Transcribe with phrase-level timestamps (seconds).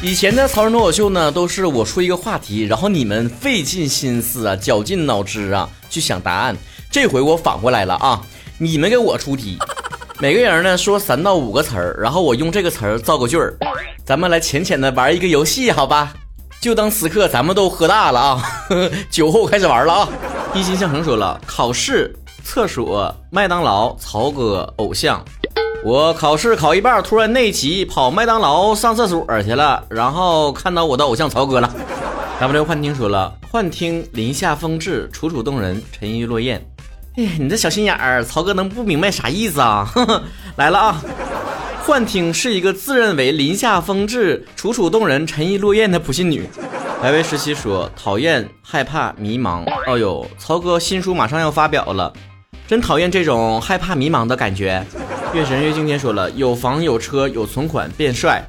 [0.00, 6.56] 以前的曹仁脱口秀呢，都是我出一个话题，然后你们费尽心思啊，绞尽脑汁啊，去想答案。
[6.88, 8.22] 这回我反过来了啊，
[8.58, 9.58] 你们给我出题，
[10.20, 13.58] 每个人呢说三到五个词儿，然后我用这个词儿造个句儿。
[14.04, 16.14] 咱们来浅浅的玩一个游戏，好吧？
[16.60, 20.08] 就当此刻咱们都喝大了啊，呵 呵酒后开始玩了啊。
[20.54, 25.24] 一心向成说了，考试、厕所、麦当劳、曹哥、偶像。
[25.84, 31.72] 我考试考一半，突然内急，跑麦当劳上厕所去了，然后看到我的偶像曹哥了。
[32.40, 36.60] W 幻听说了，幻听林下风致，楚楚动人，沉鱼落雁。
[37.16, 39.88] 哎，你这小心眼儿，曹哥能不明白啥意思啊？
[40.56, 41.02] 来了啊！
[41.84, 46.48] 幻听是一个自认为林下风致、楚楚动人、沉鱼落雁的普信女。
[47.00, 49.64] 白薇十七说，讨厌、害怕、迷茫。
[49.86, 52.12] 哦呦，曹哥新书马上要发表了，
[52.66, 54.84] 真讨厌这种害怕、迷茫的感觉。
[55.34, 58.42] 月神月经天说了，有房有车有存款变帅。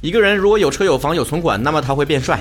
[0.00, 2.40] 一个人如果有车有房有存款，那么他会变帅。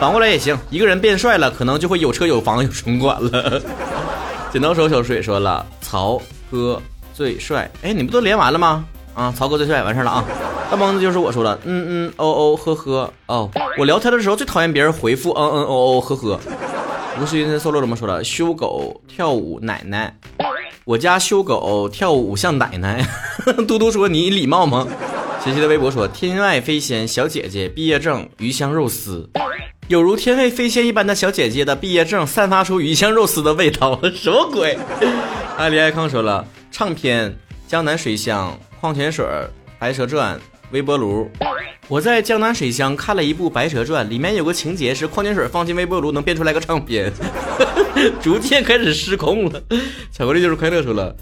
[0.00, 3.60] 反过来也行，一个人变帅了，可能就会有车有房有存款了。
[4.50, 6.80] 剪刀手小水说了，曹哥
[7.12, 7.70] 最帅。
[7.82, 8.84] 哎，你不都连完了吗？
[9.14, 10.24] 啊，曹哥最帅，完事了啊！
[10.70, 16.40] 大蒙子就是我说了，嗯嗯哦哦呵呵哦，我聊天的时候最讨厌别人回复嗯嗯哦哦呵呵。
[17.20, 18.24] 吴世云 solo 怎么说了？
[18.24, 20.16] 修狗跳舞奶奶，
[20.84, 23.06] 我家修狗跳舞像奶奶。
[23.68, 24.86] 嘟嘟说你礼貌吗？
[25.42, 29.28] 琪琪的微博说天外飞仙小姐姐毕业证鱼香肉丝，
[29.88, 34.78] 有如天外飞仙一般的小姐姐的毕业证散发出鱼香肉丝的味道， 什么鬼？
[35.58, 37.36] 阿里艾康说了唱片
[37.66, 38.56] 江南水乡。
[38.80, 39.24] 矿泉水、
[39.78, 40.36] 白蛇传、
[40.72, 41.30] 微波炉。
[41.88, 47.12] 我在江南水乡看了一部《白蛇传》，里面有个情节是矿泉水放进微波炉能变出来个唱片，
[48.22, 49.60] 逐渐开始失控了。
[50.12, 51.14] 巧克力就是快乐说了，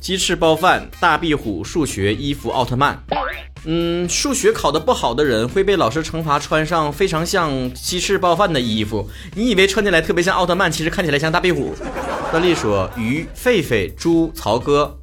[0.00, 3.02] 鸡翅包饭、大壁虎、数学、衣服、奥特曼。
[3.64, 9.08] 嗯，数学考得不好的人会被老师惩罚穿上非常像鸡翅包饭的衣服。
[9.34, 11.74] 你以为穿起来特别像奥特曼，其实看起来像大壁虎。
[12.30, 14.98] 段丽说，鱼、狒狒、猪、曹哥。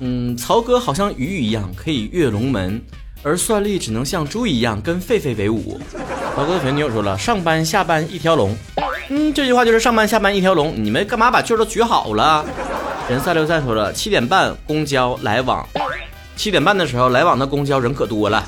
[0.00, 2.82] 嗯，曹哥好像鱼一样可以跃龙门，
[3.22, 5.80] 而算力只能像猪一样跟狒狒为伍。
[6.36, 8.56] 老哥的女友说了，上班下班一条龙。
[9.08, 10.72] 嗯，这句话就是上班下班一条龙。
[10.76, 12.44] 你们干嘛把句都举好了？
[13.08, 15.66] 人三六三说了，七点半公交来往。
[16.36, 18.44] 七点半的时候来往的公交人可多了。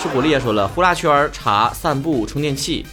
[0.00, 2.86] 是古丽也说了，呼啦圈茶散步充电器。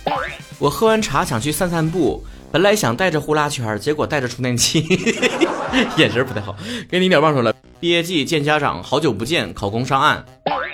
[0.58, 4.82] 我喝完茶想去散散步，本来想带着呼啦圈，结果带着充电器。
[5.98, 6.56] 眼神不太好，
[6.90, 7.54] 给你鸟棒说了。
[7.80, 10.26] 毕业季见家长，好久不见，考公上岸。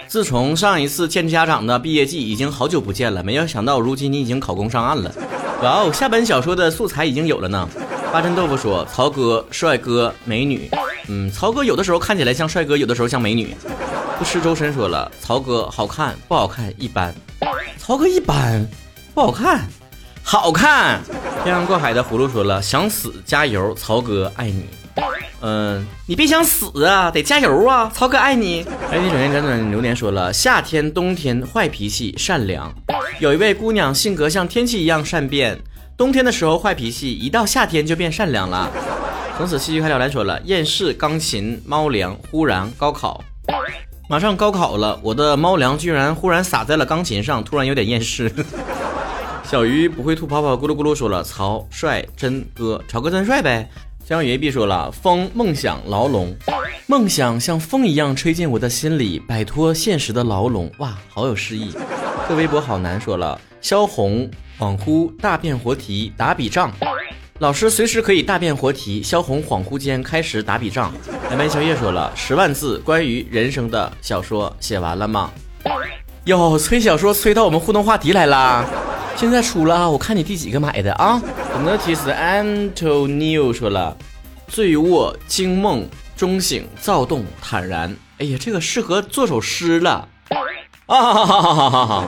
[0.10, 3.24] 自从上一次见家长的毕业季，已经好久不见了。
[3.24, 5.14] 没有想到，如今你已经考公上岸了。
[5.62, 7.70] 哇哦，下本小说的素材已经有了呢。
[8.12, 10.68] 八珍豆腐说：“曹哥，帅哥，美女。
[11.10, 13.56] 嗯，曹哥有的时候看起来像帅哥，有的时候像美女。”
[14.18, 16.74] 不吃周深说了：“曹哥好看不好看？
[16.80, 17.14] 一般。
[17.78, 18.68] 曹哥一般，
[19.14, 19.68] 不好看，
[20.24, 21.02] 好看。”
[21.46, 24.66] 漂洋过海的葫芦说了：“想死，加油，曹哥爱你。”
[25.42, 27.90] 嗯，你别想死啊，得加油啊！
[27.94, 28.66] 曹哥爱你。
[28.92, 32.74] 哎，你首先辗转流年说了，夏天、冬天坏脾气，善良。
[33.20, 35.58] 有一位姑娘性格像天气一样善变，
[35.96, 38.70] 冬天的时候坏脾气，一到夏天就变善良了。
[39.38, 43.24] 从此戏剧开了来说了，厌世、钢琴、猫粮，忽然高考，
[44.10, 48.30] 马上高考了，我的猫粮居然忽然洒在了钢琴上，突然有点厌世。
[49.50, 53.70] 小鱼不会吐泡泡，咕噜咕噜说了，曹帅真哥，曹哥真帅呗。
[54.10, 56.36] 江雨 A B 说了：“风梦想牢笼，
[56.88, 61.72] 梦想像风一样吹进我的心里，摆脱现实的牢笼。”哇，好有诗意。
[62.28, 63.40] 这微博好难说了。
[63.62, 64.28] 萧红
[64.58, 66.72] 恍惚大变活题打笔仗，
[67.38, 69.04] 老师随时可以大变活题。
[69.04, 70.92] 萧红恍惚间开始打笔仗。
[71.30, 75.30] 白白小叶说了：“十万字关于人生的小说写完了吗？”
[76.26, 78.66] 哟，催小说催到我们互动话题来啦！
[79.16, 81.22] 现在出了，我看你第几个买的啊？
[81.60, 83.98] 我们的提示 Antonio 说了，
[84.48, 87.94] 醉卧惊梦中醒，躁动坦然。
[88.18, 90.08] 哎呀，这个适合做首诗了
[90.86, 91.04] 啊！
[91.04, 92.08] 哈哈哈哈哈！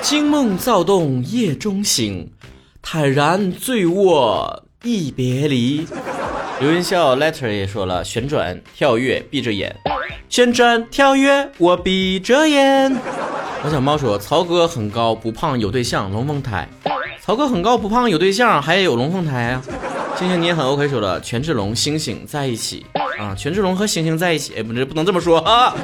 [0.00, 2.30] 惊梦躁动夜中醒，
[2.80, 5.86] 坦然醉卧一别离。
[6.58, 9.76] 刘云笑 Letter 也说了，旋转跳跃闭着眼，
[10.30, 12.96] 旋转跳跃我闭着眼。
[13.62, 16.66] 我小猫说：“曹哥很高不胖有对象龙凤胎。”
[17.26, 19.62] 曹哥很高不胖有对象还有龙凤胎啊！
[20.16, 22.86] 星星你也很 OK 说了，权志龙星星在一起
[23.18, 23.34] 啊！
[23.34, 25.74] 权志龙和星星在一起，哎，不是不能这么说啊！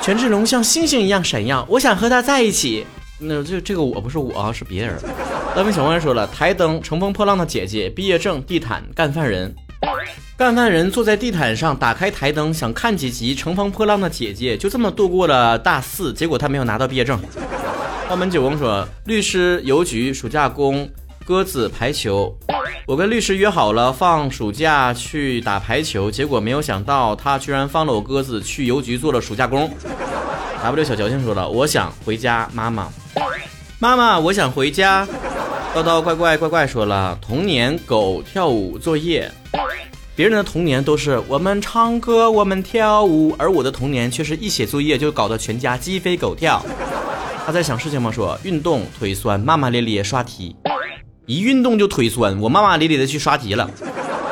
[0.00, 2.86] 权志龙像星星一样闪耀，我想和他在一起。
[3.18, 4.94] 那这这个我不是我，是别人。
[5.56, 9.52] 大明小官说了，台灯乘风破浪的姐姐毕业证地毯干饭人。
[10.36, 16.12] 干饭人坐在地毯上，打开台灯，想看几集《乘风破浪的姐姐》，就这么度过了大四。
[16.12, 17.20] 结果他没有拿到毕业证。
[18.14, 20.88] 澳门九翁说：“律师、邮局、暑假工、
[21.26, 22.32] 鸽子、排球。
[22.86, 29.68] 我跟律师约好了放暑假去打排球，结果没有想到他居然放了我鸽子去邮局做了暑假工。
[30.62, 32.88] ”W 小矫情说了：“我想回家，妈妈，
[33.80, 35.04] 妈妈，我想回家。”
[35.74, 39.28] 叨叨怪怪怪怪说了：“童年狗跳舞作业。”
[40.14, 46.64] 别人的童年都是我们唱歌，我们跳舞，而我的童年却是一写作业就搞得全家鸡飞狗跳。
[47.46, 48.10] 他在想事情吗？
[48.10, 50.56] 说运动腿酸，骂骂咧咧刷题，
[51.26, 53.70] 一运动就腿酸，我骂骂咧咧的去刷题了。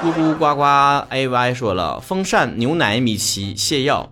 [0.03, 0.63] 咕咕呱呱
[1.11, 4.09] A Y 说了，风扇、牛奶、米奇、泻药。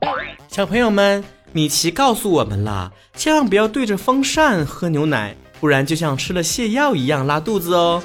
[0.48, 8.02] 小朋友们，米奇告诉我们了，千万不要对着风扇喝牛奶，不然就像吃了泻药一样拉肚子哦。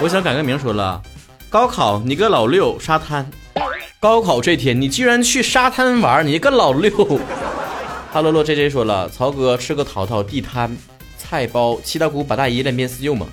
[0.00, 1.02] 我想改个名，说了。
[1.48, 3.28] 高考，你个老六，沙滩。
[3.98, 7.20] 高考这天，你居然去沙滩玩，你个老六。
[8.12, 10.76] 哈喽喽，J J 说了，曹哥吃个桃桃，地摊
[11.16, 13.24] 菜包，七大姑八大姨两边四舅嘛。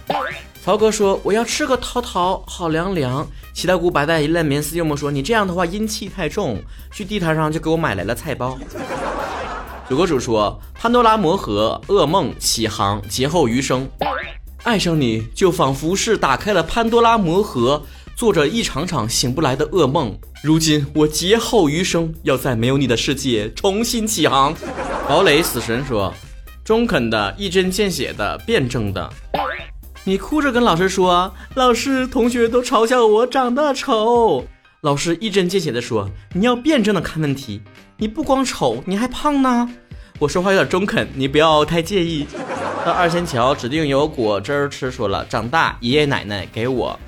[0.63, 3.27] 曹哥说我要吃个桃桃，好凉凉。
[3.55, 8.55] 七大姑八大姨两边私用嘛，说你这样的话阴气太重，去地摊上就给我买来了菜包。
[9.89, 13.89] 九哥主说潘多拉魔盒，噩梦起航，劫后余生，
[14.61, 17.81] 爱上你就仿佛是打开了潘多拉魔盒。
[18.17, 24.51] 做着一场场醒不来的噩梦，如今我劫后余生，要在没有你的世界重新起航。
[25.07, 26.11] 堡垒死神说
[26.65, 29.07] ：“中肯的，一针见血的，辩证的。”
[30.03, 34.47] 你哭着跟老师说：“老师，同学都嘲笑我长得丑。”
[34.81, 37.61] 老师一针见血的说：“你要辩证的看问题，
[37.97, 39.69] 你不光丑，你还胖呢。”
[40.17, 42.25] 我说话有点中肯，你不要太介意。
[42.83, 46.99] 到二仙桥指定有果汁吃，说了长大，爷爷奶奶给我。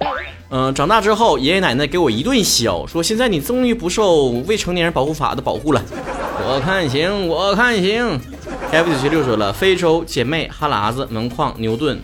[0.51, 5.83] 嗯，长大之后，爷爷奶奶给我一顿削，说现在你终于不受未成年人保护法的保护了。
[6.41, 8.19] 我看行，我看行。
[8.71, 11.99] F 九七六说了，非洲姐妹哈喇子门框牛顿，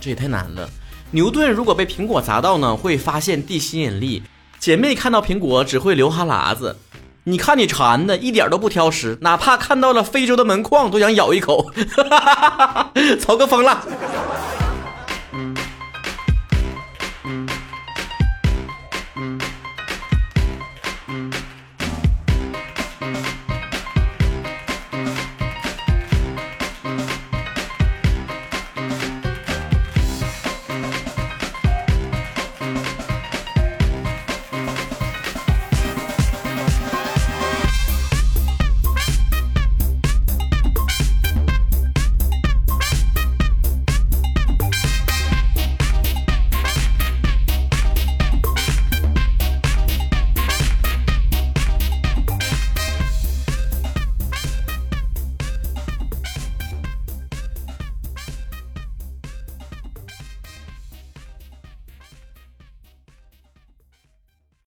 [0.00, 0.68] 这也太难了。
[1.12, 4.22] 牛顿如果被苹果砸到呢，会发现地吸引力；
[4.58, 6.76] 姐妹看到苹果只会流哈喇子。
[7.22, 11.70] 你看你馋的一点都不挑食，哪怕看到了非洲的门框都想咬一口。
[13.20, 13.84] 曹哥疯了。